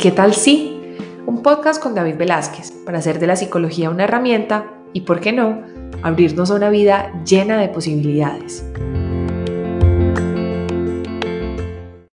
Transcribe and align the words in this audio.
qué 0.00 0.10
tal 0.10 0.32
sí? 0.32 0.96
Un 1.26 1.42
podcast 1.42 1.82
con 1.82 1.94
David 1.94 2.16
Velázquez 2.16 2.72
para 2.86 3.00
hacer 3.00 3.18
de 3.18 3.26
la 3.26 3.36
psicología 3.36 3.90
una 3.90 4.04
herramienta 4.04 4.64
y, 4.94 5.02
por 5.02 5.20
qué 5.20 5.30
no, 5.30 5.60
abrirnos 6.02 6.50
a 6.50 6.54
una 6.54 6.70
vida 6.70 7.12
llena 7.26 7.58
de 7.58 7.68
posibilidades. 7.68 8.64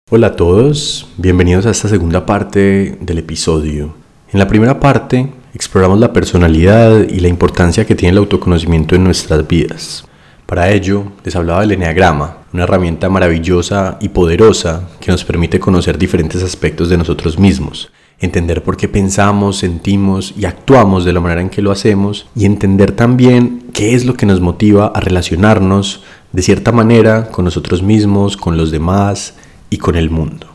Hola 0.09 0.29
a 0.29 0.37
todos, 0.37 1.09
bienvenidos 1.17 1.67
a 1.67 1.71
esta 1.71 1.89
segunda 1.89 2.25
parte 2.25 2.99
del 3.01 3.19
episodio. 3.19 3.93
En 4.33 4.39
la 4.39 4.47
primera 4.47 4.79
parte 4.79 5.33
exploramos 5.53 5.99
la 5.99 6.13
personalidad 6.13 7.09
y 7.09 7.19
la 7.19 7.27
importancia 7.27 7.85
que 7.85 7.97
tiene 7.97 8.13
el 8.13 8.19
autoconocimiento 8.19 8.95
en 8.95 9.03
nuestras 9.03 9.49
vidas. 9.49 10.05
Para 10.53 10.71
ello, 10.71 11.05
les 11.25 11.35
hablaba 11.35 11.63
del 11.63 11.73
Enneagrama, 11.73 12.37
una 12.53 12.65
herramienta 12.65 13.09
maravillosa 13.09 13.97
y 14.03 14.11
poderosa 14.11 14.87
que 15.01 15.11
nos 15.11 15.25
permite 15.25 15.59
conocer 15.59 15.97
diferentes 15.97 16.43
aspectos 16.43 16.91
de 16.91 16.99
nosotros 16.99 17.39
mismos, 17.39 17.91
entender 18.21 18.63
por 18.63 18.77
qué 18.77 18.87
pensamos, 18.87 19.57
sentimos 19.57 20.35
y 20.37 20.45
actuamos 20.45 21.07
de 21.07 21.15
la 21.15 21.21
manera 21.21 21.41
en 21.41 21.49
que 21.49 21.63
lo 21.63 21.71
hacemos 21.71 22.27
y 22.37 22.45
entender 22.45 22.93
también 22.93 23.71
qué 23.73 23.95
es 23.95 24.05
lo 24.05 24.13
que 24.13 24.27
nos 24.27 24.43
motiva 24.43 24.93
a 24.95 25.01
relacionarnos 25.01 26.05
de 26.33 26.43
cierta 26.43 26.71
manera 26.71 27.31
con 27.31 27.47
nosotros 27.47 27.83
mismos, 27.83 28.37
con 28.37 28.59
los 28.59 28.71
demás 28.71 29.37
y 29.71 29.79
con 29.79 29.97
el 29.97 30.11
mundo. 30.11 30.49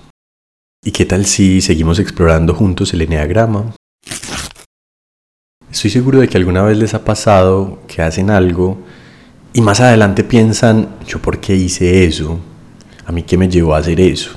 ¿Y 0.86 0.92
qué 0.92 1.06
tal 1.06 1.26
si 1.26 1.60
seguimos 1.60 1.98
explorando 1.98 2.54
juntos 2.54 2.94
el 2.94 3.02
Enneagrama? 3.02 3.74
Estoy 5.72 5.90
seguro 5.90 6.20
de 6.20 6.28
que 6.28 6.38
alguna 6.38 6.62
vez 6.62 6.78
les 6.78 6.94
ha 6.94 7.04
pasado 7.04 7.80
que 7.88 8.04
hacen 8.04 8.30
algo 8.30 8.78
y 9.58 9.62
más 9.62 9.80
adelante 9.80 10.24
piensan, 10.24 10.88
¿yo 11.08 11.18
por 11.18 11.40
qué 11.40 11.56
hice 11.56 12.06
eso? 12.06 12.40
¿A 13.08 13.12
mí 13.12 13.24
qué 13.24 13.40
me 13.40 13.50
llevó 13.50 13.74
a 13.74 13.80
hacer 13.80 14.00
eso? 14.00 14.30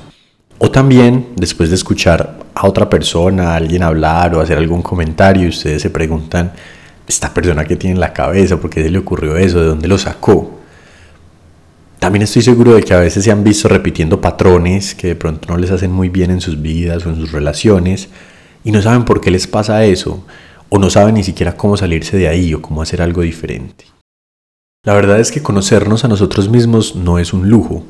O 0.57 0.71
también, 0.71 1.27
después 1.35 1.69
de 1.69 1.75
escuchar 1.75 2.39
a 2.55 2.65
otra 2.65 2.89
persona, 2.89 3.51
a 3.51 3.55
alguien 3.57 3.83
hablar 3.83 4.33
o 4.33 4.41
hacer 4.41 4.57
algún 4.57 4.81
comentario, 4.81 5.47
ustedes 5.49 5.83
se 5.83 5.91
preguntan, 5.91 6.53
¿esta 7.07 7.31
persona 7.31 7.65
que 7.65 7.75
tiene 7.75 7.93
en 7.93 7.99
la 7.99 8.13
cabeza? 8.13 8.59
¿Por 8.59 8.71
qué 8.71 8.81
se 8.81 8.89
le 8.89 8.97
ocurrió 8.97 9.37
eso? 9.37 9.59
¿De 9.59 9.67
dónde 9.67 9.87
lo 9.87 9.99
sacó? 9.99 10.59
También 11.99 12.23
estoy 12.23 12.41
seguro 12.41 12.73
de 12.73 12.81
que 12.81 12.95
a 12.95 12.99
veces 12.99 13.23
se 13.23 13.29
han 13.29 13.43
visto 13.43 13.67
repitiendo 13.67 14.19
patrones 14.19 14.95
que 14.95 15.09
de 15.09 15.15
pronto 15.15 15.49
no 15.49 15.57
les 15.59 15.69
hacen 15.69 15.91
muy 15.91 16.09
bien 16.09 16.31
en 16.31 16.41
sus 16.41 16.59
vidas 16.59 17.05
o 17.05 17.11
en 17.11 17.17
sus 17.17 17.31
relaciones 17.31 18.09
y 18.63 18.71
no 18.71 18.81
saben 18.81 19.05
por 19.05 19.21
qué 19.21 19.29
les 19.29 19.45
pasa 19.45 19.85
eso 19.85 20.25
o 20.69 20.79
no 20.79 20.89
saben 20.89 21.13
ni 21.13 21.23
siquiera 21.23 21.55
cómo 21.55 21.77
salirse 21.77 22.17
de 22.17 22.27
ahí 22.27 22.55
o 22.55 22.61
cómo 22.63 22.81
hacer 22.81 23.03
algo 23.03 23.21
diferente. 23.21 23.85
La 24.83 24.95
verdad 24.95 25.19
es 25.19 25.31
que 25.31 25.43
conocernos 25.43 26.05
a 26.05 26.07
nosotros 26.07 26.49
mismos 26.49 26.95
no 26.95 27.19
es 27.19 27.33
un 27.33 27.47
lujo. 27.47 27.83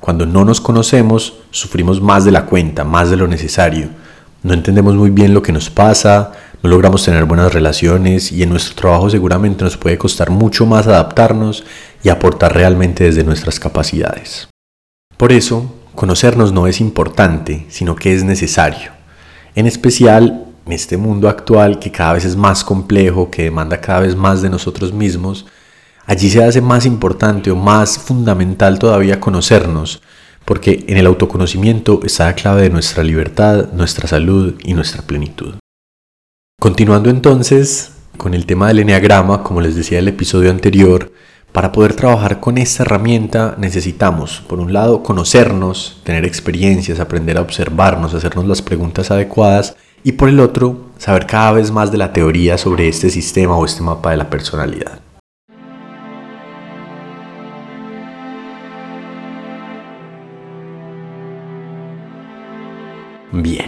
Cuando 0.00 0.26
no 0.26 0.44
nos 0.44 0.60
conocemos, 0.60 1.38
sufrimos 1.50 2.02
más 2.02 2.26
de 2.26 2.30
la 2.30 2.44
cuenta, 2.44 2.84
más 2.84 3.08
de 3.08 3.16
lo 3.16 3.26
necesario. 3.26 3.88
No 4.42 4.52
entendemos 4.52 4.94
muy 4.96 5.08
bien 5.08 5.32
lo 5.32 5.40
que 5.40 5.52
nos 5.52 5.70
pasa, 5.70 6.32
no 6.62 6.68
logramos 6.68 7.02
tener 7.06 7.24
buenas 7.24 7.54
relaciones 7.54 8.32
y 8.32 8.42
en 8.42 8.50
nuestro 8.50 8.74
trabajo 8.74 9.08
seguramente 9.08 9.64
nos 9.64 9.78
puede 9.78 9.96
costar 9.96 10.28
mucho 10.28 10.66
más 10.66 10.86
adaptarnos 10.86 11.64
y 12.04 12.10
aportar 12.10 12.54
realmente 12.54 13.04
desde 13.04 13.24
nuestras 13.24 13.58
capacidades. 13.58 14.46
Por 15.16 15.32
eso, 15.32 15.74
conocernos 15.94 16.52
no 16.52 16.66
es 16.66 16.82
importante, 16.82 17.64
sino 17.70 17.96
que 17.96 18.14
es 18.14 18.24
necesario. 18.24 18.92
En 19.54 19.66
especial 19.66 20.44
en 20.66 20.72
este 20.72 20.98
mundo 20.98 21.30
actual 21.30 21.78
que 21.78 21.90
cada 21.90 22.12
vez 22.12 22.26
es 22.26 22.36
más 22.36 22.62
complejo, 22.62 23.30
que 23.30 23.44
demanda 23.44 23.80
cada 23.80 24.00
vez 24.00 24.14
más 24.14 24.42
de 24.42 24.50
nosotros 24.50 24.92
mismos, 24.92 25.46
Allí 26.06 26.30
se 26.30 26.44
hace 26.44 26.60
más 26.60 26.86
importante 26.86 27.50
o 27.50 27.56
más 27.56 27.98
fundamental 27.98 28.78
todavía 28.78 29.18
conocernos, 29.18 30.02
porque 30.44 30.84
en 30.86 30.98
el 30.98 31.06
autoconocimiento 31.06 32.00
está 32.04 32.26
la 32.26 32.34
clave 32.34 32.62
de 32.62 32.70
nuestra 32.70 33.02
libertad, 33.02 33.72
nuestra 33.72 34.06
salud 34.06 34.54
y 34.62 34.74
nuestra 34.74 35.02
plenitud. 35.02 35.56
Continuando 36.60 37.10
entonces 37.10 37.92
con 38.16 38.34
el 38.34 38.46
tema 38.46 38.68
del 38.68 38.78
enneagrama, 38.78 39.42
como 39.42 39.60
les 39.60 39.74
decía 39.74 39.98
en 39.98 40.04
el 40.04 40.14
episodio 40.14 40.50
anterior, 40.50 41.12
para 41.50 41.72
poder 41.72 41.94
trabajar 41.94 42.38
con 42.38 42.56
esta 42.56 42.84
herramienta 42.84 43.56
necesitamos, 43.58 44.44
por 44.46 44.60
un 44.60 44.72
lado, 44.72 45.02
conocernos, 45.02 46.00
tener 46.04 46.24
experiencias, 46.24 47.00
aprender 47.00 47.36
a 47.36 47.42
observarnos, 47.42 48.14
hacernos 48.14 48.46
las 48.46 48.62
preguntas 48.62 49.10
adecuadas 49.10 49.74
y 50.04 50.12
por 50.12 50.28
el 50.28 50.38
otro, 50.38 50.90
saber 50.98 51.26
cada 51.26 51.52
vez 51.52 51.72
más 51.72 51.90
de 51.90 51.98
la 51.98 52.12
teoría 52.12 52.58
sobre 52.58 52.88
este 52.88 53.10
sistema 53.10 53.56
o 53.56 53.64
este 53.64 53.82
mapa 53.82 54.12
de 54.12 54.18
la 54.18 54.30
personalidad. 54.30 55.00
Bien. 63.42 63.66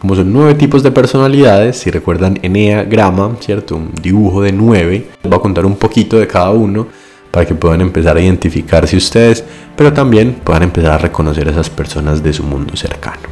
Como 0.00 0.14
son 0.14 0.32
nueve 0.32 0.54
tipos 0.54 0.82
de 0.82 0.90
personalidades, 0.90 1.78
si 1.78 1.90
recuerdan 1.90 2.38
Enneagrama, 2.42 3.36
¿cierto? 3.40 3.76
Un 3.76 3.92
dibujo 4.00 4.42
de 4.42 4.52
nueve. 4.52 5.08
Les 5.22 5.30
voy 5.30 5.38
a 5.38 5.42
contar 5.42 5.64
un 5.64 5.76
poquito 5.76 6.18
de 6.18 6.26
cada 6.26 6.50
uno 6.50 6.86
para 7.30 7.46
que 7.46 7.54
puedan 7.54 7.80
empezar 7.80 8.16
a 8.16 8.20
identificarse 8.20 8.96
ustedes, 8.96 9.44
pero 9.76 9.92
también 9.92 10.34
puedan 10.44 10.62
empezar 10.62 10.92
a 10.92 10.98
reconocer 10.98 11.48
a 11.48 11.52
esas 11.52 11.70
personas 11.70 12.22
de 12.22 12.32
su 12.32 12.44
mundo 12.44 12.76
cercano. 12.76 13.22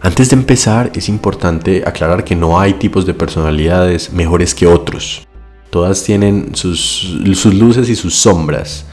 Antes 0.00 0.30
de 0.30 0.36
empezar, 0.36 0.90
es 0.94 1.08
importante 1.08 1.84
aclarar 1.86 2.24
que 2.24 2.36
no 2.36 2.60
hay 2.60 2.74
tipos 2.74 3.06
de 3.06 3.14
personalidades 3.14 4.12
mejores 4.12 4.54
que 4.54 4.66
otros. 4.66 5.26
Todas 5.70 6.02
tienen 6.02 6.54
sus, 6.54 7.16
sus 7.34 7.54
luces 7.54 7.88
y 7.88 7.96
sus 7.96 8.14
sombras 8.14 8.84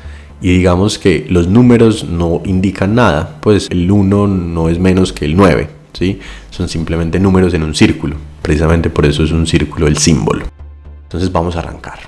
y 0.42 0.58
digamos 0.58 0.98
que 0.98 1.26
los 1.30 1.48
números 1.48 2.04
no 2.04 2.42
indican 2.46 2.96
nada, 2.96 3.38
pues 3.42 3.68
el 3.70 3.90
1 3.90 4.28
no 4.28 4.70
es 4.70 4.80
menos 4.80 5.14
que 5.14 5.26
el 5.26 5.38
9, 5.38 5.70
¿sí? 5.94 6.20
son 6.50 6.68
simplemente 6.68 7.20
números 7.20 7.54
en 7.54 7.64
un 7.64 7.76
círculo, 7.76 8.16
precisamente 8.42 8.90
por 8.90 9.06
eso 9.06 9.24
es 9.24 9.32
un 9.32 9.46
círculo 9.46 9.88
el 9.88 9.98
símbolo. 9.98 10.46
Entonces 11.04 11.32
vamos 11.32 11.56
a 11.56 11.60
arrancar. 11.60 12.00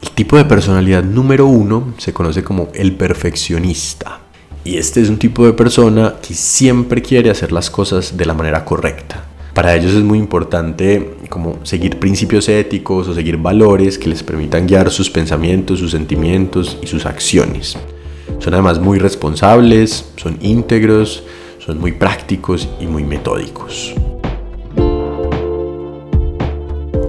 El 0.00 0.10
tipo 0.10 0.36
de 0.36 0.44
personalidad 0.44 1.02
número 1.02 1.46
1 1.46 1.94
se 1.98 2.12
conoce 2.12 2.44
como 2.44 2.68
el 2.74 2.92
perfeccionista. 2.92 4.20
Y 4.64 4.76
este 4.76 5.00
es 5.00 5.08
un 5.08 5.18
tipo 5.18 5.44
de 5.44 5.54
persona 5.54 6.14
que 6.22 6.34
siempre 6.34 7.02
quiere 7.02 7.30
hacer 7.30 7.50
las 7.50 7.68
cosas 7.68 8.16
de 8.16 8.26
la 8.26 8.34
manera 8.34 8.64
correcta. 8.64 9.24
Para 9.54 9.76
ellos 9.76 9.92
es 9.92 10.02
muy 10.02 10.18
importante 10.18 11.14
como 11.28 11.58
seguir 11.62 11.98
principios 11.98 12.48
éticos 12.48 13.06
o 13.08 13.14
seguir 13.14 13.36
valores 13.36 13.98
que 13.98 14.08
les 14.08 14.22
permitan 14.22 14.66
guiar 14.66 14.90
sus 14.90 15.10
pensamientos, 15.10 15.78
sus 15.78 15.90
sentimientos 15.90 16.78
y 16.82 16.86
sus 16.86 17.04
acciones. 17.04 17.76
Son 18.38 18.54
además 18.54 18.80
muy 18.80 18.98
responsables, 18.98 20.06
son 20.16 20.38
íntegros, 20.40 21.24
son 21.58 21.78
muy 21.78 21.92
prácticos 21.92 22.66
y 22.80 22.86
muy 22.86 23.04
metódicos. 23.04 23.94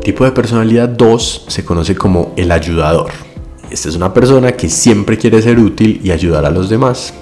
Tipo 0.04 0.25
de 0.25 0.31
personalidad 0.31 0.90
2 0.90 1.46
se 1.48 1.64
conoce 1.64 1.96
como 1.96 2.34
el 2.36 2.52
ayudador. 2.52 3.12
Esta 3.72 3.88
es 3.88 3.96
una 3.96 4.14
persona 4.14 4.52
que 4.52 4.68
siempre 4.68 5.18
quiere 5.18 5.42
ser 5.42 5.60
útil 5.60 6.02
y 6.04 6.12
ayudar 6.12 6.46
a 6.46 6.52
los 6.52 6.68
demás. 6.70 7.14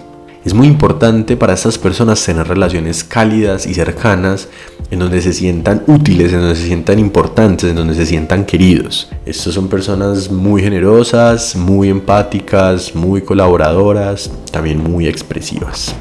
Es 0.44 0.54
muy 0.56 0.68
importante 0.68 1.38
para 1.38 1.54
estas 1.54 1.78
personas 1.78 2.24
tener 2.26 2.48
relaciones 2.48 3.04
cálidas 3.04 3.68
y 3.68 3.74
cercanas 3.74 4.48
en 4.90 5.00
donde 5.00 5.22
se 5.22 5.34
sientan 5.34 5.84
útiles, 5.88 6.34
en 6.34 6.40
donde 6.40 6.56
se 6.56 6.66
sientan 6.66 6.98
importantes, 6.98 7.70
en 7.70 7.76
donde 7.76 7.94
se 7.94 8.06
sientan 8.06 8.46
queridos. 8.46 9.10
Estas 9.26 9.54
son 9.54 9.68
personas 9.68 10.32
muy 10.32 10.64
generosas, 10.64 11.56
muy 11.56 11.90
empáticas, 11.90 12.96
muy 12.96 13.22
colaboradoras, 13.22 14.32
también 14.52 14.82
muy 14.82 15.08
expresivas. 15.08 15.96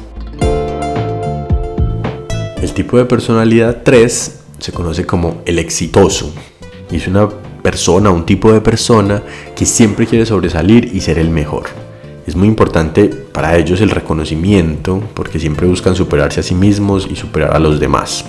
El 2.61 2.73
tipo 2.73 2.97
de 2.97 3.05
personalidad 3.05 3.83
3 3.83 4.39
se 4.57 4.71
conoce 4.71 5.05
como 5.05 5.41
el 5.45 5.59
exitoso 5.59 6.33
es 6.91 7.07
una 7.07 7.29
persona, 7.61 8.09
un 8.09 8.25
tipo 8.25 8.51
de 8.51 8.61
persona 8.61 9.21
que 9.55 9.65
siempre 9.65 10.05
quiere 10.07 10.25
sobresalir 10.25 10.89
y 10.93 10.99
ser 11.01 11.19
el 11.19 11.29
mejor. 11.29 11.90
Es 12.31 12.37
muy 12.37 12.47
importante 12.47 13.09
para 13.09 13.57
ellos 13.57 13.81
el 13.81 13.89
reconocimiento 13.89 15.03
porque 15.13 15.37
siempre 15.37 15.67
buscan 15.67 15.97
superarse 15.97 16.39
a 16.39 16.43
sí 16.43 16.55
mismos 16.55 17.05
y 17.11 17.17
superar 17.17 17.53
a 17.53 17.59
los 17.59 17.77
demás. 17.77 18.23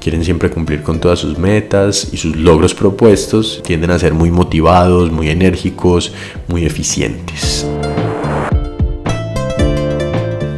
Quieren 0.00 0.24
siempre 0.24 0.50
cumplir 0.50 0.82
con 0.82 0.98
todas 0.98 1.20
sus 1.20 1.38
metas 1.38 2.08
y 2.10 2.16
sus 2.16 2.34
logros 2.34 2.74
propuestos. 2.74 3.62
Tienden 3.64 3.92
a 3.92 3.98
ser 4.00 4.12
muy 4.12 4.32
motivados, 4.32 5.12
muy 5.12 5.28
enérgicos, 5.28 6.12
muy 6.48 6.64
eficientes. 6.64 7.64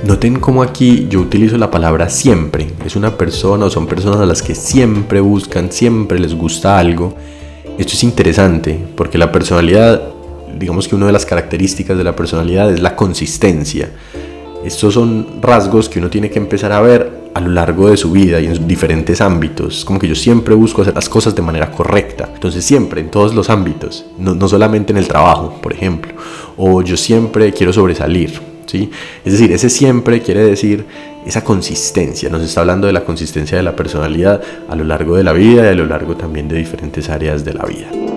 Noten 0.02 0.40
cómo 0.40 0.62
aquí 0.62 1.06
yo 1.10 1.20
utilizo 1.20 1.58
la 1.58 1.70
palabra 1.70 2.08
siempre. 2.08 2.70
Es 2.86 2.96
una 2.96 3.18
persona 3.18 3.66
o 3.66 3.70
son 3.70 3.88
personas 3.88 4.20
a 4.20 4.26
las 4.26 4.40
que 4.40 4.54
siempre 4.54 5.20
buscan, 5.20 5.70
siempre 5.70 6.18
les 6.18 6.34
gusta 6.34 6.78
algo. 6.78 7.14
Esto 7.76 7.92
es 7.92 8.04
interesante 8.04 8.82
porque 8.96 9.18
la 9.18 9.30
personalidad 9.30 10.14
digamos 10.58 10.88
que 10.88 10.94
una 10.94 11.06
de 11.06 11.12
las 11.12 11.26
características 11.26 11.96
de 11.96 12.04
la 12.04 12.16
personalidad 12.16 12.72
es 12.72 12.80
la 12.80 12.96
consistencia. 12.96 13.90
Estos 14.64 14.94
son 14.94 15.40
rasgos 15.40 15.88
que 15.88 15.98
uno 15.98 16.10
tiene 16.10 16.30
que 16.30 16.38
empezar 16.38 16.72
a 16.72 16.80
ver 16.80 17.20
a 17.32 17.40
lo 17.40 17.48
largo 17.48 17.88
de 17.88 17.96
su 17.96 18.10
vida 18.10 18.40
y 18.40 18.46
en 18.46 18.68
diferentes 18.68 19.20
ámbitos. 19.20 19.84
Como 19.84 19.98
que 19.98 20.06
yo 20.06 20.14
siempre 20.14 20.54
busco 20.54 20.82
hacer 20.82 20.94
las 20.94 21.08
cosas 21.08 21.34
de 21.34 21.42
manera 21.42 21.70
correcta. 21.70 22.28
Entonces 22.34 22.64
siempre, 22.64 23.00
en 23.00 23.10
todos 23.10 23.34
los 23.34 23.48
ámbitos, 23.48 24.04
no, 24.18 24.34
no 24.34 24.48
solamente 24.48 24.92
en 24.92 24.98
el 24.98 25.08
trabajo, 25.08 25.58
por 25.62 25.72
ejemplo. 25.72 26.12
O 26.56 26.82
yo 26.82 26.96
siempre 26.96 27.52
quiero 27.52 27.72
sobresalir. 27.72 28.38
¿sí? 28.66 28.90
Es 29.24 29.32
decir, 29.32 29.50
ese 29.52 29.70
siempre 29.70 30.20
quiere 30.20 30.44
decir 30.44 30.84
esa 31.26 31.42
consistencia. 31.42 32.28
Nos 32.28 32.42
está 32.42 32.60
hablando 32.60 32.86
de 32.86 32.92
la 32.92 33.04
consistencia 33.04 33.56
de 33.56 33.62
la 33.62 33.74
personalidad 33.74 34.42
a 34.68 34.76
lo 34.76 34.84
largo 34.84 35.16
de 35.16 35.24
la 35.24 35.32
vida 35.32 35.64
y 35.64 35.68
a 35.68 35.74
lo 35.74 35.86
largo 35.86 36.16
también 36.16 36.48
de 36.48 36.56
diferentes 36.56 37.08
áreas 37.08 37.44
de 37.44 37.54
la 37.54 37.64
vida. 37.64 38.09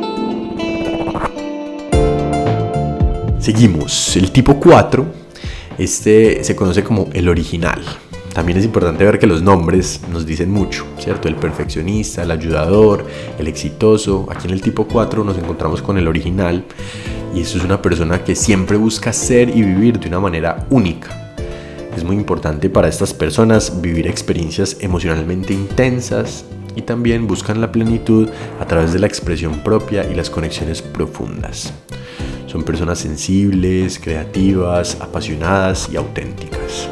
Seguimos. 3.43 4.15
El 4.15 4.31
tipo 4.31 4.57
4, 4.57 5.05
este 5.77 6.45
se 6.45 6.55
conoce 6.55 6.81
como 6.81 7.09
el 7.11 7.27
original. 7.27 7.81
También 8.33 8.57
es 8.57 8.63
importante 8.63 9.03
ver 9.03 9.19
que 9.19 9.27
los 9.27 9.41
nombres 9.41 9.99
nos 10.09 10.25
dicen 10.25 10.49
mucho, 10.49 10.85
¿cierto? 10.97 11.27
El 11.27 11.35
perfeccionista, 11.35 12.23
el 12.23 12.31
ayudador, 12.31 13.05
el 13.37 13.49
exitoso. 13.49 14.29
Aquí 14.31 14.47
en 14.47 14.53
el 14.53 14.61
tipo 14.61 14.87
4 14.87 15.25
nos 15.25 15.37
encontramos 15.37 15.81
con 15.81 15.97
el 15.97 16.07
original 16.07 16.63
y 17.35 17.41
eso 17.41 17.57
es 17.57 17.65
una 17.65 17.81
persona 17.81 18.23
que 18.23 18.33
siempre 18.33 18.77
busca 18.77 19.11
ser 19.11 19.49
y 19.49 19.61
vivir 19.61 19.99
de 19.99 20.07
una 20.07 20.21
manera 20.21 20.65
única. 20.69 21.35
Es 21.97 22.05
muy 22.05 22.15
importante 22.15 22.69
para 22.69 22.87
estas 22.87 23.13
personas 23.13 23.81
vivir 23.81 24.07
experiencias 24.07 24.77
emocionalmente 24.79 25.53
intensas 25.53 26.45
y 26.77 26.83
también 26.83 27.27
buscan 27.27 27.59
la 27.59 27.73
plenitud 27.73 28.29
a 28.61 28.65
través 28.65 28.93
de 28.93 28.99
la 28.99 29.07
expresión 29.07 29.65
propia 29.65 30.09
y 30.09 30.15
las 30.15 30.29
conexiones 30.29 30.81
profundas. 30.81 31.73
Son 32.53 32.61
personas 32.61 32.99
sensibles, 32.99 33.97
creativas, 33.97 34.97
apasionadas 35.01 35.89
y 35.91 35.95
auténticas. 35.97 36.87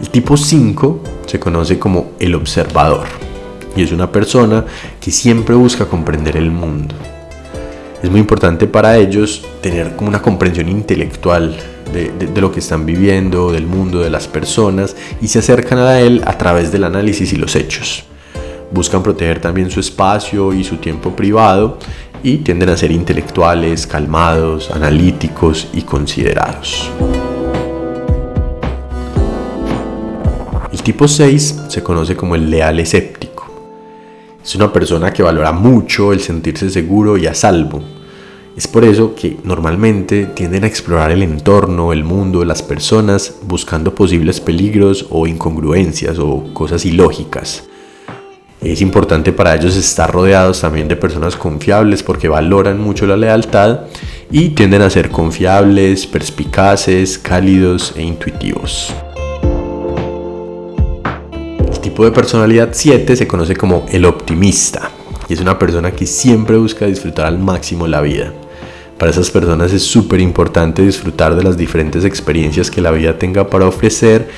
El 0.00 0.10
tipo 0.10 0.36
5 0.36 1.00
se 1.24 1.38
conoce 1.38 1.78
como 1.78 2.14
el 2.18 2.34
observador 2.34 3.06
y 3.76 3.82
es 3.84 3.92
una 3.92 4.10
persona 4.10 4.64
que 5.00 5.12
siempre 5.12 5.54
busca 5.54 5.86
comprender 5.86 6.36
el 6.36 6.50
mundo. 6.50 6.96
Es 8.02 8.10
muy 8.10 8.18
importante 8.18 8.66
para 8.66 8.96
ellos 8.96 9.46
tener 9.60 9.94
como 9.94 10.08
una 10.08 10.20
comprensión 10.20 10.68
intelectual 10.68 11.56
de, 11.92 12.10
de, 12.10 12.40
lo 12.40 12.50
que 12.50 12.58
están 12.58 12.84
viviendo, 12.84 13.52
del 13.52 13.66
mundo, 13.66 14.00
de 14.00 14.10
las 14.10 14.26
personas 14.26 14.96
y 15.22 15.28
se 15.28 15.38
acercan 15.38 15.78
a 15.78 16.00
él 16.00 16.24
a 16.26 16.36
través 16.36 16.72
del 16.72 16.82
análisis 16.82 17.32
y 17.32 17.36
los 17.36 17.54
hechos. 17.54 18.02
Buscan 18.72 19.04
proteger 19.04 19.40
también 19.40 19.70
su 19.70 19.78
espacio 19.78 20.52
y 20.52 20.64
su 20.64 20.78
tiempo 20.78 21.14
privado 21.14 21.78
y 22.24 22.38
tienden 22.38 22.70
a 22.70 22.76
ser 22.76 22.90
intelectuales, 22.90 23.86
calmados, 23.86 24.70
analíticos 24.70 25.68
y 25.74 25.82
considerados. 25.82 26.90
El 30.72 30.82
tipo 30.82 31.06
6 31.06 31.64
se 31.68 31.82
conoce 31.82 32.16
como 32.16 32.34
el 32.34 32.50
leal 32.50 32.80
escéptico. 32.80 33.44
Es 34.42 34.54
una 34.54 34.72
persona 34.72 35.12
que 35.12 35.22
valora 35.22 35.52
mucho 35.52 36.12
el 36.12 36.20
sentirse 36.20 36.70
seguro 36.70 37.18
y 37.18 37.26
a 37.26 37.34
salvo. 37.34 37.82
Es 38.56 38.68
por 38.68 38.84
eso 38.84 39.14
que 39.14 39.36
normalmente 39.44 40.26
tienden 40.26 40.64
a 40.64 40.66
explorar 40.66 41.10
el 41.10 41.22
entorno, 41.22 41.92
el 41.92 42.04
mundo, 42.04 42.42
las 42.46 42.62
personas, 42.62 43.36
buscando 43.42 43.94
posibles 43.94 44.40
peligros 44.40 45.06
o 45.10 45.26
incongruencias 45.26 46.18
o 46.18 46.54
cosas 46.54 46.86
ilógicas. 46.86 47.64
Es 48.64 48.80
importante 48.80 49.30
para 49.30 49.54
ellos 49.54 49.76
estar 49.76 50.10
rodeados 50.10 50.62
también 50.62 50.88
de 50.88 50.96
personas 50.96 51.36
confiables 51.36 52.02
porque 52.02 52.28
valoran 52.28 52.80
mucho 52.80 53.06
la 53.06 53.14
lealtad 53.14 53.80
y 54.30 54.48
tienden 54.50 54.80
a 54.80 54.88
ser 54.88 55.10
confiables, 55.10 56.06
perspicaces, 56.06 57.18
cálidos 57.18 57.92
e 57.94 58.02
intuitivos. 58.02 58.94
El 61.70 61.78
tipo 61.80 62.06
de 62.06 62.10
personalidad 62.10 62.70
7 62.72 63.14
se 63.14 63.26
conoce 63.26 63.54
como 63.54 63.84
el 63.92 64.06
optimista 64.06 64.90
y 65.28 65.34
es 65.34 65.40
una 65.40 65.58
persona 65.58 65.92
que 65.92 66.06
siempre 66.06 66.56
busca 66.56 66.86
disfrutar 66.86 67.26
al 67.26 67.38
máximo 67.38 67.86
la 67.86 68.00
vida. 68.00 68.32
Para 68.98 69.10
esas 69.10 69.30
personas 69.30 69.74
es 69.74 69.82
súper 69.82 70.20
importante 70.20 70.80
disfrutar 70.80 71.34
de 71.34 71.42
las 71.42 71.58
diferentes 71.58 72.04
experiencias 72.04 72.70
que 72.70 72.80
la 72.80 72.92
vida 72.92 73.18
tenga 73.18 73.50
para 73.50 73.66
ofrecer, 73.66 74.28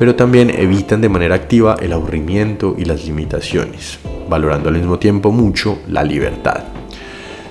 pero 0.00 0.16
también 0.16 0.48
evitan 0.48 1.02
de 1.02 1.10
manera 1.10 1.34
activa 1.34 1.76
el 1.78 1.92
aburrimiento 1.92 2.74
y 2.78 2.86
las 2.86 3.04
limitaciones, 3.04 3.98
valorando 4.30 4.70
al 4.70 4.76
mismo 4.76 4.98
tiempo 4.98 5.30
mucho 5.30 5.80
la 5.88 6.02
libertad. 6.02 6.64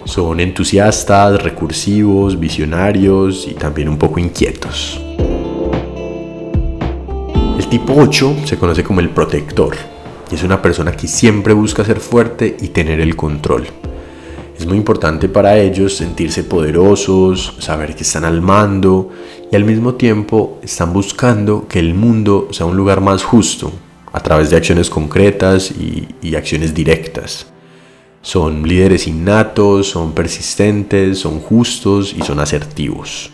Son 0.03 0.39
entusiastas, 0.39 1.43
recursivos, 1.43 2.39
visionarios 2.39 3.47
y 3.47 3.53
también 3.53 3.87
un 3.87 3.99
poco 3.99 4.19
inquietos. 4.19 4.99
El 7.59 7.67
tipo 7.69 7.93
8 7.95 8.37
se 8.45 8.57
conoce 8.57 8.83
como 8.83 9.01
el 9.01 9.11
protector 9.11 9.75
y 10.31 10.33
es 10.33 10.41
una 10.41 10.59
persona 10.59 10.93
que 10.93 11.07
siempre 11.07 11.53
busca 11.53 11.85
ser 11.85 11.99
fuerte 11.99 12.57
y 12.59 12.69
tener 12.69 12.99
el 12.99 13.15
control. 13.15 13.67
Es 14.57 14.65
muy 14.65 14.77
importante 14.77 15.29
para 15.29 15.55
ellos 15.55 15.95
sentirse 15.95 16.43
poderosos, 16.43 17.57
saber 17.59 17.95
que 17.95 18.01
están 18.01 18.25
al 18.25 18.41
mando 18.41 19.11
y 19.51 19.55
al 19.55 19.63
mismo 19.63 19.95
tiempo 19.95 20.59
están 20.61 20.93
buscando 20.93 21.67
que 21.67 21.79
el 21.79 21.93
mundo 21.93 22.49
sea 22.51 22.65
un 22.65 22.77
lugar 22.77 23.01
más 23.01 23.23
justo 23.23 23.71
a 24.11 24.19
través 24.21 24.49
de 24.49 24.57
acciones 24.57 24.89
concretas 24.89 25.71
y, 25.71 26.35
acciones 26.35 26.73
directas. 26.73 27.47
Son 28.21 28.67
líderes 28.67 29.07
innatos, 29.07 29.87
son 29.87 30.13
persistentes, 30.13 31.19
son 31.19 31.39
justos 31.39 32.13
y 32.17 32.21
son 32.21 32.39
asertivos. 32.39 33.31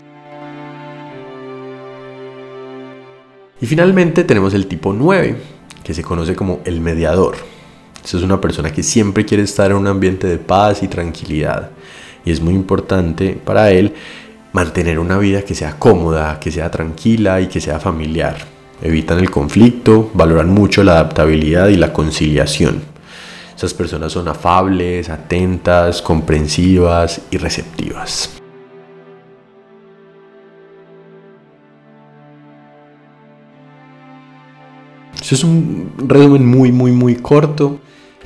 Y 3.60 3.66
finalmente 3.66 4.24
tenemos 4.24 4.54
el 4.54 4.66
tipo 4.66 4.92
9, 4.92 5.36
que 5.82 5.94
se 5.94 6.02
conoce 6.02 6.34
como 6.34 6.60
el 6.64 6.80
mediador 6.80 7.36
es 8.14 8.22
una 8.22 8.40
persona 8.40 8.72
que 8.72 8.82
siempre 8.82 9.24
quiere 9.24 9.42
estar 9.42 9.70
en 9.70 9.76
un 9.78 9.86
ambiente 9.86 10.26
de 10.26 10.38
paz 10.38 10.82
y 10.82 10.88
tranquilidad. 10.88 11.70
Y 12.24 12.30
es 12.30 12.40
muy 12.40 12.54
importante 12.54 13.38
para 13.44 13.70
él 13.70 13.94
mantener 14.56 14.98
una 14.98 15.18
vida 15.18 15.42
que 15.42 15.54
sea 15.54 15.78
cómoda, 15.78 16.40
que 16.40 16.50
sea 16.50 16.70
tranquila 16.70 17.42
y 17.42 17.46
que 17.46 17.60
sea 17.60 17.78
familiar. 17.78 18.38
Evitan 18.80 19.18
el 19.18 19.30
conflicto, 19.30 20.10
valoran 20.14 20.48
mucho 20.48 20.82
la 20.82 20.92
adaptabilidad 20.92 21.68
y 21.68 21.76
la 21.76 21.92
conciliación. 21.92 22.80
Esas 23.54 23.74
personas 23.74 24.12
son 24.12 24.28
afables, 24.28 25.10
atentas, 25.10 26.00
comprensivas 26.00 27.20
y 27.30 27.36
receptivas. 27.36 28.30
Eso 35.20 35.34
es 35.34 35.44
un 35.44 35.92
resumen 35.98 36.46
muy, 36.46 36.72
muy, 36.72 36.92
muy 36.92 37.16
corto. 37.16 37.78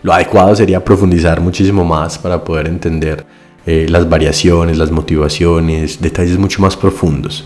Lo 0.04 0.12
adecuado 0.12 0.54
sería 0.54 0.84
profundizar 0.84 1.40
muchísimo 1.40 1.84
más 1.84 2.18
para 2.18 2.44
poder 2.44 2.68
entender 2.68 3.26
eh, 3.72 3.86
las 3.88 4.08
variaciones, 4.08 4.78
las 4.78 4.90
motivaciones, 4.90 6.00
detalles 6.00 6.36
mucho 6.38 6.60
más 6.60 6.76
profundos. 6.76 7.44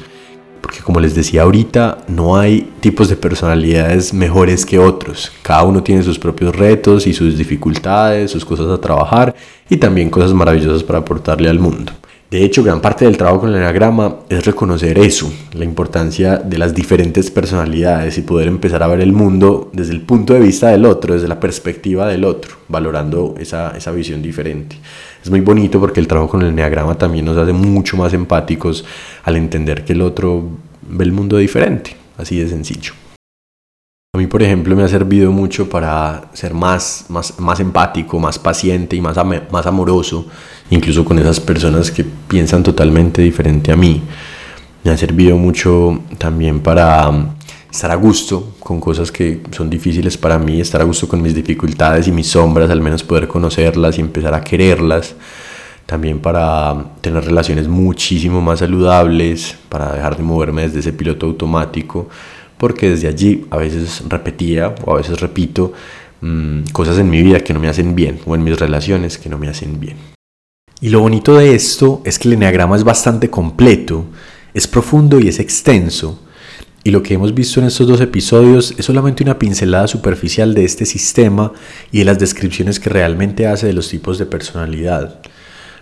Porque 0.63 0.79
como 0.79 0.99
les 0.99 1.15
decía 1.15 1.43
ahorita, 1.43 1.99
no 2.09 2.39
hay 2.39 2.73
tipos 2.81 3.11
de 3.11 3.17
personalidades 3.17 4.15
mejores 4.15 4.65
que 4.65 4.79
otros. 4.79 5.31
Cada 5.43 5.65
uno 5.65 5.83
tiene 5.83 6.03
sus 6.03 6.19
propios 6.19 6.57
retos 6.57 7.07
y 7.07 7.13
sus 7.13 7.37
dificultades, 7.37 8.31
sus 8.31 8.43
cosas 8.43 8.69
a 8.71 8.81
trabajar 8.81 9.35
y 9.69 9.77
también 9.77 10.09
cosas 10.09 10.33
maravillosas 10.33 10.83
para 10.83 11.01
aportarle 11.01 11.51
al 11.51 11.59
mundo. 11.59 11.93
De 12.31 12.45
hecho, 12.45 12.65
gran 12.65 12.81
parte 12.81 13.05
del 13.05 13.17
trabajo 13.17 13.43
con 13.43 13.51
el 13.51 13.57
enagrama 13.57 14.17
es 14.29 14.45
reconocer 14.45 14.99
eso, 14.99 15.33
la 15.53 15.65
importancia 15.65 16.39
de 16.39 16.59
las 16.59 16.75
diferentes 16.75 17.31
personalidades 17.31 18.19
y 18.19 18.23
poder 18.23 18.49
empezar 18.49 18.83
a 18.83 18.89
ver 18.89 19.01
el 19.01 19.13
mundo 19.13 19.71
desde 19.73 19.93
el 19.93 20.01
punto 20.01 20.35
de 20.35 20.41
vista 20.41 20.69
del 20.71 20.85
otro, 20.85 21.15
desde 21.15 21.29
la 21.29 21.39
perspectiva 21.39 22.09
del 22.09 22.25
otro, 22.25 22.57
valorando 22.69 23.35
esa, 23.39 23.77
esa 23.77 23.93
visión 23.93 24.21
diferente. 24.21 24.77
Es 25.23 25.31
muy 25.31 25.43
bonito 25.43 25.79
porque 25.79 26.01
el 26.01 26.09
trabajo 26.09 26.31
con 26.31 26.43
el 26.43 26.49
enagrama 26.49 26.97
también 26.97 27.25
nos 27.25 27.37
hace 27.37 27.53
mucho 27.53 27.97
más 27.97 28.13
empáticos 28.15 28.85
al 29.23 29.37
entender 29.37 29.85
que 29.85 29.93
el 29.93 30.03
otro 30.03 30.43
ve 30.83 31.05
el 31.05 31.13
mundo 31.13 31.37
diferente, 31.37 31.95
así 32.19 32.39
de 32.39 32.49
sencillo. 32.49 32.95
A 34.15 34.17
mí, 34.17 34.29
por 34.29 34.45
ejemplo, 34.45 34.77
me 34.77 34.85
ha 34.85 34.89
servido 34.89 35.33
mucho 35.33 35.69
para 35.69 36.31
ser 36.35 36.55
más, 36.55 37.07
más, 37.09 37.41
más 37.41 37.59
empático, 37.59 38.21
más 38.21 38.39
paciente 38.39 38.95
y 38.95 39.01
más, 39.01 39.17
más 39.51 39.67
amoroso 39.67 40.27
incluso 40.71 41.05
con 41.05 41.19
esas 41.19 41.41
personas 41.41 41.91
que 41.91 42.05
piensan 42.05 42.63
totalmente 42.63 43.23
diferente 43.23 43.73
a 43.73 43.77
mí. 43.77 44.01
Me 44.85 44.93
ha 44.93 44.97
servido 44.97 45.37
mucho 45.37 46.01
también 46.17 46.61
para 46.61 47.09
um, 47.09 47.27
estar 47.69 47.91
a 47.91 47.97
gusto 47.97 48.55
con 48.61 48.79
cosas 48.79 49.11
que 49.11 49.43
son 49.51 49.69
difíciles 49.69 50.17
para 50.17 50.39
mí, 50.39 50.61
estar 50.61 50.81
a 50.81 50.85
gusto 50.85 51.09
con 51.09 51.21
mis 51.21 51.35
dificultades 51.35 52.07
y 52.07 52.13
mis 52.13 52.29
sombras, 52.29 52.71
al 52.71 52.81
menos 52.81 53.03
poder 53.03 53.27
conocerlas 53.27 53.99
y 53.99 54.01
empezar 54.01 54.33
a 54.33 54.45
quererlas. 54.45 55.17
También 55.87 56.21
para 56.21 56.73
um, 56.73 56.85
tener 57.01 57.25
relaciones 57.25 57.67
muchísimo 57.67 58.41
más 58.41 58.61
saludables, 58.61 59.57
para 59.69 59.93
dejar 59.93 60.17
de 60.17 60.23
moverme 60.23 60.63
desde 60.63 60.79
ese 60.79 60.93
piloto 60.93 61.27
automático, 61.27 62.09
porque 62.59 62.91
desde 62.91 63.09
allí 63.09 63.47
a 63.51 63.57
veces 63.57 64.03
repetía 64.09 64.75
o 64.85 64.95
a 64.95 64.99
veces 64.99 65.21
repito 65.21 65.73
mm, 66.21 66.65
cosas 66.73 66.99
en 66.99 67.11
mi 67.11 67.23
vida 67.23 67.41
que 67.41 67.53
no 67.53 67.61
me 67.61 67.69
hacen 67.69 67.95
bien 67.95 68.21
o 68.27 68.35
en 68.35 68.45
mis 68.45 68.59
relaciones 68.59 69.19
que 69.19 69.29
no 69.29 69.39
me 69.39 69.49
hacen 69.49 69.81
bien. 69.81 69.97
Y 70.81 70.91
lo 70.91 71.01
bonito 71.01 71.37
de 71.37 71.55
esto 71.55 72.03
es 72.05 72.19
que 72.19 72.29
el 72.29 72.35
enneagrama 72.35 72.77
es 72.77 72.85
bastante 72.85 73.31
completo, 73.31 74.07
es 74.53 74.69
profundo 74.69 75.19
y 75.21 75.29
es 75.29 75.39
extenso. 75.39 76.21
y 76.87 76.91
lo 76.91 77.03
que 77.03 77.15
hemos 77.15 77.33
visto 77.33 77.61
en 77.61 77.67
estos 77.67 77.87
dos 77.89 78.03
episodios 78.03 78.75
es 78.77 78.85
solamente 78.85 79.23
una 79.23 79.39
pincelada 79.39 79.89
superficial 79.89 80.53
de 80.53 80.67
este 80.67 80.85
sistema 80.85 81.51
y 81.91 82.01
de 82.01 82.05
las 82.05 82.19
descripciones 82.19 82.79
que 82.79 82.91
realmente 82.91 83.47
hace 83.47 83.67
de 83.67 83.73
los 83.73 83.89
tipos 83.89 84.19
de 84.19 84.27
personalidad. 84.27 85.23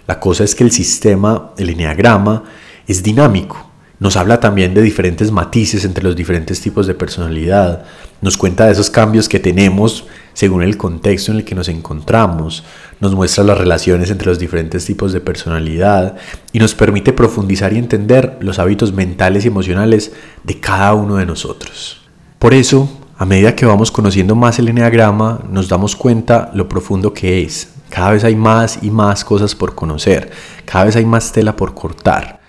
La 0.07 0.21
cosa 0.21 0.45
es 0.45 0.55
que 0.55 0.63
el 0.63 0.71
sistema, 0.71 1.53
el 1.59 1.71
enneagrama, 1.71 2.45
es 2.87 3.03
dinámico. 3.03 3.72
Nos 4.03 4.17
habla 4.17 4.41
también 4.41 4.75
de 4.75 4.83
diferentes 4.83 5.31
matices 5.31 5.85
entre 5.85 6.03
los 6.03 6.17
diferentes 6.17 6.61
tipos 6.61 6.89
de 6.89 6.95
personalidad. 6.95 7.85
Nos 8.21 8.37
cuenta 8.37 8.67
de 8.67 8.73
esos 8.73 8.91
cambios 8.91 9.29
que 9.29 9.39
tenemos 9.39 10.07
según 10.35 10.65
el 10.65 10.77
contexto 10.77 11.31
en 11.31 11.39
el 11.39 11.45
que 11.45 11.55
nos 11.55 11.69
encontramos, 11.69 12.65
nos 12.99 13.15
muestra 13.15 13.45
las 13.45 13.57
relaciones 13.57 14.11
entre 14.11 14.27
los 14.27 14.41
diferentes 14.41 14.85
tipos 14.85 15.13
de 15.13 15.21
personalidad 15.21 16.17
y 16.53 16.59
nos 16.59 16.75
permite 16.75 17.13
profundizar 17.13 17.73
y 17.73 17.79
entender 17.79 18.39
los 18.41 18.59
hábitos 18.59 18.93
mentales 18.93 19.45
y 19.45 19.49
emocionales 19.49 20.11
de 20.43 20.59
cada 20.59 20.95
uno 20.95 21.15
de 21.15 21.27
nosotros. 21.27 22.01
Por 22.41 22.55
eso, 22.55 22.91
a 23.19 23.25
medida 23.25 23.55
que 23.55 23.67
vamos 23.67 23.93
conociendo 23.93 24.35
más 24.35 24.59
el 24.59 24.67
enneagrama, 24.67 25.45
nos 25.49 25.69
damos 25.69 25.95
cuenta 25.95 26.51
lo 26.55 26.69
profundo 26.69 27.15
que 27.15 27.45
es. 27.45 27.69
Cada 27.89 28.11
vez 28.11 28.25
hay 28.25 28.35
más 28.35 28.81
y 28.83 28.91
más 28.91 29.25
cosas 29.25 29.55
por 29.55 29.77
conocer, 29.77 30.33
cada 30.65 30.87
vez 30.87 30.97
hay 30.97 31.07
más 31.07 31.31
tela 31.31 31.55
por 31.55 31.73
cortar. 31.73 32.42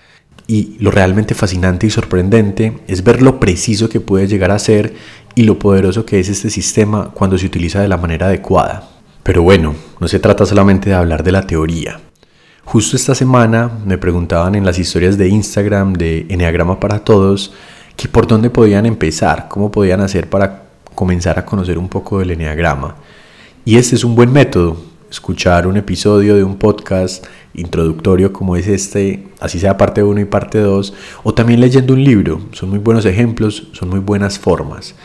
Y 0.46 0.76
lo 0.78 0.90
realmente 0.90 1.34
fascinante 1.34 1.86
y 1.86 1.90
sorprendente 1.90 2.78
es 2.86 3.02
ver 3.02 3.22
lo 3.22 3.40
preciso 3.40 3.88
que 3.88 4.00
puede 4.00 4.26
llegar 4.26 4.50
a 4.50 4.58
ser 4.58 4.94
y 5.34 5.44
lo 5.44 5.58
poderoso 5.58 6.04
que 6.04 6.20
es 6.20 6.28
este 6.28 6.50
sistema 6.50 7.10
cuando 7.14 7.38
se 7.38 7.46
utiliza 7.46 7.80
de 7.80 7.88
la 7.88 7.96
manera 7.96 8.26
adecuada. 8.26 8.88
Pero 9.22 9.42
bueno, 9.42 9.74
no 10.00 10.08
se 10.08 10.18
trata 10.18 10.44
solamente 10.44 10.90
de 10.90 10.96
hablar 10.96 11.22
de 11.22 11.32
la 11.32 11.46
teoría. 11.46 11.98
Justo 12.64 12.96
esta 12.96 13.14
semana 13.14 13.70
me 13.86 13.98
preguntaban 13.98 14.54
en 14.54 14.64
las 14.64 14.78
historias 14.78 15.16
de 15.18 15.28
Instagram 15.28 15.94
de 15.94 16.26
Enneagrama 16.28 16.80
para 16.80 16.98
Todos 16.98 17.52
que 17.96 18.08
por 18.08 18.26
dónde 18.26 18.50
podían 18.50 18.86
empezar, 18.86 19.48
cómo 19.48 19.70
podían 19.70 20.00
hacer 20.00 20.28
para 20.28 20.64
comenzar 20.94 21.38
a 21.38 21.44
conocer 21.44 21.78
un 21.78 21.88
poco 21.88 22.18
del 22.18 22.32
Enneagrama. 22.32 22.96
Y 23.64 23.76
este 23.76 23.96
es 23.96 24.04
un 24.04 24.14
buen 24.14 24.32
método, 24.32 24.76
escuchar 25.14 25.68
un 25.68 25.76
episodio 25.76 26.34
de 26.34 26.42
un 26.42 26.56
podcast 26.56 27.24
introductorio 27.54 28.32
como 28.32 28.56
es 28.56 28.66
este, 28.66 29.28
así 29.38 29.60
sea 29.60 29.76
parte 29.76 30.02
1 30.02 30.20
y 30.20 30.24
parte 30.24 30.58
2, 30.58 30.92
o 31.22 31.34
también 31.34 31.60
leyendo 31.60 31.94
un 31.94 32.02
libro. 32.02 32.40
Son 32.52 32.68
muy 32.68 32.80
buenos 32.80 33.04
ejemplos, 33.04 33.68
son 33.72 33.90
muy 33.90 34.00
buenas 34.00 34.40
formas. 34.40 34.96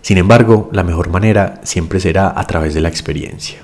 Sin 0.00 0.18
embargo, 0.18 0.68
la 0.72 0.82
mejor 0.82 1.10
manera 1.10 1.60
siempre 1.62 2.00
será 2.00 2.32
a 2.36 2.44
través 2.44 2.74
de 2.74 2.80
la 2.80 2.88
experiencia. 2.88 3.58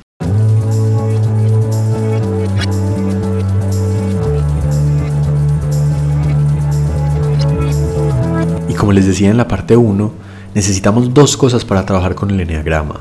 Y 8.69 8.75
como 8.75 8.93
les 8.93 9.07
decía 9.07 9.31
en 9.31 9.37
la 9.37 9.49
parte 9.49 9.77
1, 9.77 10.13
necesitamos 10.55 11.13
dos 11.13 11.37
cosas 11.37 11.65
para 11.65 11.85
trabajar 11.85 12.15
con 12.15 12.31
el 12.31 12.41
enneagrama. 12.41 13.01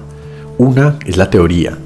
Una 0.57 0.97
es 1.05 1.15
la 1.15 1.29
teoría, 1.29 1.77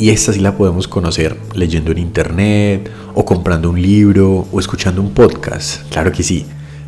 y 0.00 0.08
esta 0.08 0.32
sí 0.32 0.40
la 0.40 0.56
podemos 0.56 0.88
conocer 0.88 1.36
leyendo 1.54 1.92
en 1.92 1.98
internet, 1.98 2.90
o 3.14 3.24
comprando 3.26 3.68
un 3.68 3.80
libro, 3.80 4.46
o 4.50 4.58
escuchando 4.58 5.02
un 5.02 5.10
podcast, 5.12 5.82
claro 5.90 6.10
que 6.10 6.22
sí. 6.22 6.46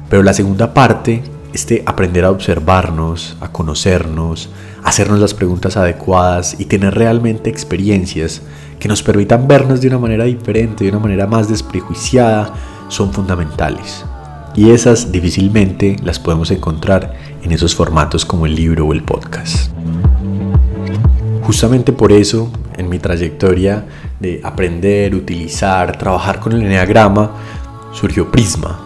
Pero 0.08 0.22
la 0.22 0.32
segunda 0.32 0.72
parte 0.72 1.22
este 1.52 1.82
aprender 1.84 2.24
a 2.24 2.30
observarnos, 2.30 3.36
a 3.42 3.52
conocernos, 3.52 4.48
hacernos 4.82 5.20
las 5.20 5.34
preguntas 5.34 5.76
adecuadas 5.76 6.56
y 6.58 6.64
tener 6.64 6.94
realmente 6.94 7.50
experiencias 7.50 8.40
que 8.78 8.88
nos 8.88 9.02
permitan 9.02 9.46
vernos 9.46 9.82
de 9.82 9.88
una 9.88 9.98
manera 9.98 10.24
diferente, 10.24 10.84
de 10.84 10.90
una 10.90 10.98
manera 10.98 11.26
más 11.26 11.50
desprejuiciada, 11.50 12.54
son 12.88 13.12
fundamentales. 13.12 14.06
Y 14.54 14.70
esas 14.70 15.12
difícilmente 15.12 15.96
las 16.02 16.18
podemos 16.18 16.50
encontrar 16.50 17.14
en 17.42 17.52
esos 17.52 17.74
formatos 17.74 18.24
como 18.24 18.46
el 18.46 18.54
libro 18.54 18.86
o 18.86 18.94
el 18.94 19.02
podcast. 19.02 19.70
Justamente 21.42 21.92
por 21.92 22.12
eso, 22.12 22.50
mi 22.92 22.98
trayectoria 22.98 23.86
de 24.20 24.40
aprender, 24.44 25.14
utilizar, 25.14 25.96
trabajar 25.96 26.38
con 26.40 26.52
el 26.52 26.62
enneagrama, 26.62 27.32
surgió 27.92 28.30
Prisma, 28.30 28.78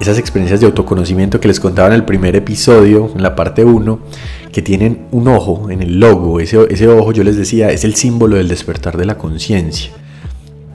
esas 0.00 0.18
experiencias 0.18 0.60
de 0.60 0.66
autoconocimiento 0.66 1.38
que 1.38 1.46
les 1.46 1.60
contaba 1.60 1.88
en 1.88 1.94
el 1.94 2.04
primer 2.04 2.34
episodio, 2.34 3.12
en 3.14 3.22
la 3.22 3.36
parte 3.36 3.64
1, 3.64 4.00
que 4.50 4.62
tienen 4.62 5.06
un 5.12 5.28
ojo 5.28 5.70
en 5.70 5.82
el 5.82 6.00
logo. 6.00 6.40
Ese, 6.40 6.58
ese 6.70 6.88
ojo, 6.88 7.12
yo 7.12 7.22
les 7.22 7.36
decía, 7.36 7.70
es 7.70 7.84
el 7.84 7.94
símbolo 7.94 8.36
del 8.36 8.48
despertar 8.48 8.96
de 8.96 9.04
la 9.04 9.18
conciencia. 9.18 9.92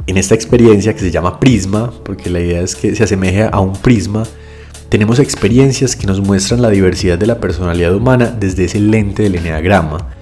En 0.06 0.16
esta 0.18 0.36
experiencia 0.36 0.94
que 0.94 1.00
se 1.00 1.12
llama 1.12 1.40
prisma, 1.40 1.92
porque 2.06 2.30
la 2.30 2.40
idea 2.40 2.62
es 2.62 2.76
que 2.76 2.96
se 2.96 3.04
asemeje 3.04 3.50
a 3.52 3.60
un 3.60 3.74
prisma, 3.74 4.24
tenemos 4.90 5.20
experiencias 5.20 5.96
que 5.96 6.08
nos 6.08 6.22
muestran 6.22 6.62
la 6.62 6.70
diversidad 6.70 7.18
de 7.18 7.26
la 7.26 7.40
personalidad 7.40 7.94
humana 7.94 8.34
desde 8.40 8.66
ese 8.66 8.80
lente 8.80 9.24
del 9.24 9.36
eneagrama. 9.36 10.17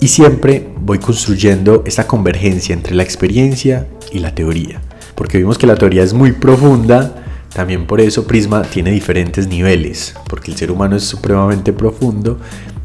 Y 0.00 0.08
siempre 0.08 0.68
voy 0.80 0.98
construyendo 0.98 1.82
esta 1.86 2.06
convergencia 2.06 2.74
entre 2.74 2.94
la 2.94 3.02
experiencia 3.02 3.86
y 4.12 4.18
la 4.18 4.34
teoría. 4.34 4.80
Porque 5.14 5.38
vimos 5.38 5.58
que 5.58 5.66
la 5.66 5.76
teoría 5.76 6.02
es 6.02 6.12
muy 6.12 6.32
profunda, 6.32 7.24
también 7.54 7.86
por 7.86 8.00
eso 8.00 8.26
Prisma 8.26 8.62
tiene 8.62 8.90
diferentes 8.90 9.46
niveles, 9.46 10.14
porque 10.28 10.50
el 10.50 10.56
ser 10.56 10.70
humano 10.70 10.96
es 10.96 11.04
supremamente 11.04 11.72
profundo 11.72 12.38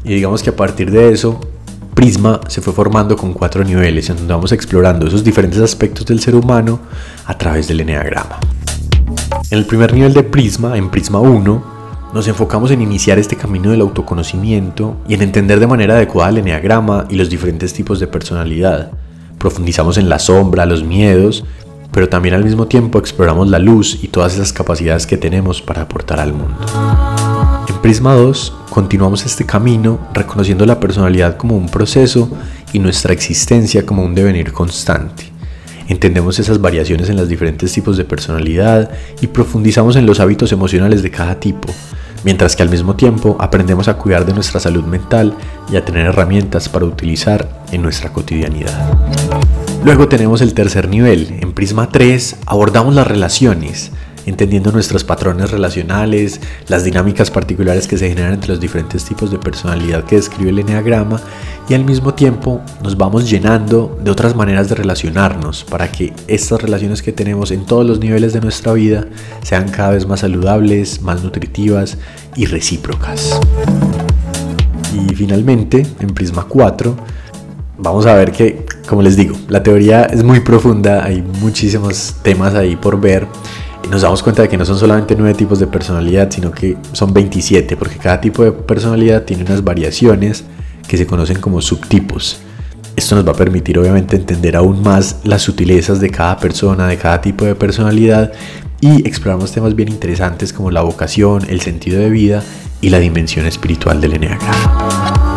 y 0.04 0.14
digamos 0.14 0.42
que 0.42 0.50
a 0.50 0.56
partir 0.56 0.90
de 0.90 1.12
eso 1.12 1.40
Prisma 1.94 2.40
se 2.46 2.62
fue 2.62 2.72
formando 2.72 3.16
con 3.16 3.32
cuatro 3.32 3.64
niveles 3.64 4.08
en 4.08 4.16
donde 4.16 4.32
vamos 4.32 4.52
explorando 4.52 5.06
esos 5.06 5.24
diferentes 5.24 5.60
aspectos 5.60 6.06
del 6.06 6.20
ser 6.20 6.36
humano 6.36 6.80
a 7.26 7.36
través 7.36 7.66
del 7.68 7.80
eneagrama. 7.80 8.38
En 9.50 9.58
el 9.58 9.66
primer 9.66 9.92
nivel 9.92 10.14
de 10.14 10.22
Prisma, 10.22 10.76
en 10.78 10.88
Prisma 10.88 11.18
1, 11.18 11.69
nos 12.12 12.28
enfocamos 12.28 12.70
en 12.70 12.82
iniciar 12.82 13.18
este 13.18 13.36
camino 13.36 13.70
del 13.70 13.80
autoconocimiento 13.80 14.96
y 15.08 15.14
en 15.14 15.22
entender 15.22 15.60
de 15.60 15.66
manera 15.66 15.94
adecuada 15.94 16.30
el 16.30 16.38
eneagrama 16.38 17.06
y 17.08 17.16
los 17.16 17.30
diferentes 17.30 17.72
tipos 17.72 18.00
de 18.00 18.06
personalidad. 18.06 18.90
Profundizamos 19.38 19.96
en 19.96 20.08
la 20.08 20.18
sombra, 20.18 20.66
los 20.66 20.84
miedos 20.84 21.44
pero 21.92 22.08
también 22.08 22.34
al 22.34 22.44
mismo 22.44 22.66
tiempo 22.66 22.98
exploramos 22.98 23.48
la 23.48 23.58
luz 23.58 23.98
y 24.02 24.08
todas 24.08 24.34
esas 24.34 24.52
capacidades 24.52 25.06
que 25.06 25.16
tenemos 25.16 25.60
para 25.60 25.82
aportar 25.82 26.20
al 26.20 26.32
mundo. 26.32 26.56
En 27.68 27.76
Prisma 27.78 28.14
2 28.14 28.52
continuamos 28.70 29.26
este 29.26 29.44
camino 29.44 29.98
reconociendo 30.14 30.66
la 30.66 30.78
personalidad 30.78 31.36
como 31.36 31.56
un 31.56 31.68
proceso 31.68 32.30
y 32.72 32.78
nuestra 32.78 33.12
existencia 33.12 33.84
como 33.84 34.04
un 34.04 34.14
devenir 34.14 34.52
constante. 34.52 35.29
Entendemos 35.90 36.38
esas 36.38 36.60
variaciones 36.60 37.08
en 37.10 37.16
los 37.16 37.28
diferentes 37.28 37.72
tipos 37.72 37.96
de 37.96 38.04
personalidad 38.04 38.92
y 39.20 39.26
profundizamos 39.26 39.96
en 39.96 40.06
los 40.06 40.20
hábitos 40.20 40.52
emocionales 40.52 41.02
de 41.02 41.10
cada 41.10 41.40
tipo, 41.40 41.68
mientras 42.22 42.54
que 42.54 42.62
al 42.62 42.70
mismo 42.70 42.94
tiempo 42.94 43.36
aprendemos 43.40 43.88
a 43.88 43.94
cuidar 43.94 44.24
de 44.24 44.32
nuestra 44.32 44.60
salud 44.60 44.84
mental 44.84 45.34
y 45.68 45.74
a 45.74 45.84
tener 45.84 46.06
herramientas 46.06 46.68
para 46.68 46.84
utilizar 46.84 47.64
en 47.72 47.82
nuestra 47.82 48.12
cotidianidad. 48.12 48.88
Luego 49.84 50.06
tenemos 50.06 50.42
el 50.42 50.54
tercer 50.54 50.88
nivel. 50.88 51.38
En 51.40 51.52
Prisma 51.54 51.88
3 51.88 52.36
abordamos 52.46 52.94
las 52.94 53.08
relaciones, 53.08 53.90
entendiendo 54.26 54.72
nuestros 54.72 55.04
patrones 55.04 55.50
relacionales, 55.50 56.40
las 56.68 56.84
dinámicas 56.84 57.30
particulares 57.30 57.86
que 57.86 57.98
se 57.98 58.08
generan 58.08 58.34
entre 58.34 58.50
los 58.50 58.60
diferentes 58.60 59.04
tipos 59.04 59.30
de 59.30 59.38
personalidad 59.38 60.04
que 60.04 60.16
describe 60.16 60.50
el 60.50 60.58
Enneagrama 60.58 61.20
y 61.68 61.74
al 61.74 61.84
mismo 61.84 62.14
tiempo 62.14 62.60
nos 62.82 62.96
vamos 62.96 63.30
llenando 63.30 63.98
de 64.02 64.10
otras 64.10 64.34
maneras 64.34 64.68
de 64.68 64.74
relacionarnos 64.74 65.64
para 65.64 65.90
que 65.90 66.12
estas 66.26 66.60
relaciones 66.60 67.02
que 67.02 67.12
tenemos 67.12 67.50
en 67.50 67.64
todos 67.64 67.86
los 67.86 68.00
niveles 68.00 68.32
de 68.32 68.40
nuestra 68.40 68.72
vida 68.72 69.06
sean 69.42 69.68
cada 69.68 69.90
vez 69.90 70.06
más 70.06 70.20
saludables, 70.20 71.02
más 71.02 71.22
nutritivas 71.22 71.98
y 72.36 72.46
recíprocas. 72.46 73.40
Y 74.92 75.14
finalmente, 75.14 75.86
en 76.00 76.08
Prisma 76.08 76.44
4, 76.48 76.96
vamos 77.78 78.06
a 78.06 78.14
ver 78.14 78.32
que, 78.32 78.64
como 78.88 79.02
les 79.02 79.16
digo, 79.16 79.36
la 79.48 79.62
teoría 79.62 80.04
es 80.04 80.22
muy 80.24 80.40
profunda, 80.40 81.04
hay 81.04 81.22
muchísimos 81.40 82.16
temas 82.22 82.54
ahí 82.54 82.76
por 82.76 83.00
ver. 83.00 83.26
Nos 83.88 84.02
damos 84.02 84.22
cuenta 84.22 84.42
de 84.42 84.48
que 84.48 84.56
no 84.56 84.64
son 84.64 84.78
solamente 84.78 85.14
nueve 85.16 85.34
tipos 85.34 85.58
de 85.58 85.66
personalidad, 85.66 86.30
sino 86.30 86.50
que 86.50 86.76
son 86.92 87.12
27, 87.12 87.76
porque 87.76 87.96
cada 87.96 88.20
tipo 88.20 88.44
de 88.44 88.52
personalidad 88.52 89.22
tiene 89.22 89.44
unas 89.44 89.64
variaciones 89.64 90.44
que 90.86 90.96
se 90.96 91.06
conocen 91.06 91.40
como 91.40 91.60
subtipos. 91.60 92.40
Esto 92.96 93.16
nos 93.16 93.26
va 93.26 93.32
a 93.32 93.36
permitir 93.36 93.78
obviamente 93.78 94.16
entender 94.16 94.56
aún 94.56 94.82
más 94.82 95.20
las 95.24 95.42
sutilezas 95.42 96.00
de 96.00 96.10
cada 96.10 96.36
persona, 96.38 96.86
de 96.86 96.98
cada 96.98 97.20
tipo 97.20 97.44
de 97.44 97.54
personalidad 97.54 98.32
y 98.80 99.06
exploramos 99.06 99.52
temas 99.52 99.74
bien 99.74 99.88
interesantes 99.88 100.52
como 100.52 100.70
la 100.70 100.82
vocación, 100.82 101.46
el 101.48 101.60
sentido 101.60 102.00
de 102.00 102.10
vida 102.10 102.42
y 102.80 102.90
la 102.90 102.98
dimensión 102.98 103.46
espiritual 103.46 104.00
del 104.00 104.14
enneagrama. 104.14 105.29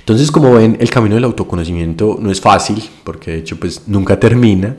Entonces, 0.00 0.30
como 0.30 0.52
ven, 0.52 0.76
el 0.80 0.90
camino 0.90 1.14
del 1.14 1.24
autoconocimiento 1.24 2.18
no 2.20 2.30
es 2.30 2.40
fácil, 2.40 2.82
porque 3.04 3.30
de 3.32 3.38
hecho 3.38 3.56
pues 3.58 3.82
nunca 3.86 4.18
termina, 4.18 4.76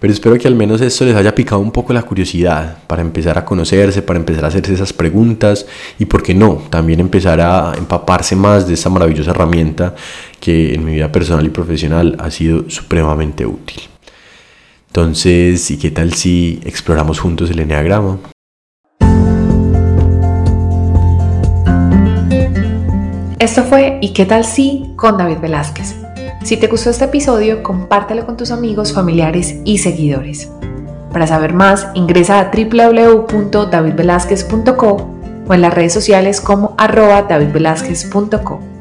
pero 0.00 0.12
espero 0.12 0.36
que 0.36 0.48
al 0.48 0.54
menos 0.54 0.80
esto 0.80 1.04
les 1.04 1.16
haya 1.16 1.34
picado 1.34 1.60
un 1.60 1.70
poco 1.70 1.92
la 1.92 2.02
curiosidad 2.02 2.78
para 2.86 3.00
empezar 3.00 3.38
a 3.38 3.44
conocerse, 3.44 4.02
para 4.02 4.18
empezar 4.18 4.44
a 4.44 4.48
hacerse 4.48 4.74
esas 4.74 4.92
preguntas 4.92 5.66
y, 5.98 6.04
por 6.04 6.22
qué 6.22 6.34
no, 6.34 6.62
también 6.68 7.00
empezar 7.00 7.40
a 7.40 7.72
empaparse 7.76 8.36
más 8.36 8.66
de 8.66 8.74
esta 8.74 8.90
maravillosa 8.90 9.30
herramienta 9.30 9.94
que 10.40 10.74
en 10.74 10.84
mi 10.84 10.92
vida 10.94 11.10
personal 11.10 11.46
y 11.46 11.50
profesional 11.50 12.16
ha 12.18 12.30
sido 12.30 12.68
supremamente 12.68 13.46
útil. 13.46 13.80
Entonces, 14.88 15.70
¿y 15.70 15.78
qué 15.78 15.90
tal 15.90 16.12
si 16.12 16.60
exploramos 16.64 17.18
juntos 17.18 17.50
el 17.50 17.60
enneagrama? 17.60 18.18
Esto 23.44 23.62
fue 23.62 23.98
¿Y 24.00 24.14
qué 24.14 24.24
tal 24.24 24.46
si? 24.46 24.94
con 24.96 25.18
David 25.18 25.36
Velázquez. 25.36 25.96
Si 26.44 26.56
te 26.56 26.66
gustó 26.66 26.88
este 26.88 27.04
episodio, 27.04 27.62
compártelo 27.62 28.24
con 28.24 28.38
tus 28.38 28.50
amigos, 28.50 28.94
familiares 28.94 29.56
y 29.66 29.76
seguidores. 29.76 30.50
Para 31.12 31.26
saber 31.26 31.52
más, 31.52 31.88
ingresa 31.92 32.40
a 32.40 32.50
www.davidvelazquez.co 32.50 35.10
o 35.46 35.52
en 35.52 35.60
las 35.60 35.74
redes 35.74 35.92
sociales 35.92 36.40
como 36.40 36.74
arroba 36.78 37.24
davidvelazquez.co. 37.24 38.73